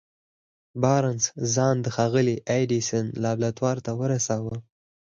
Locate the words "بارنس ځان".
0.81-1.75